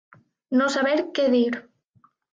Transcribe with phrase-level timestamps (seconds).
[0.61, 1.43] No saber què dir.